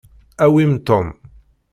Awim 0.45 0.71
Tom. 0.87 1.13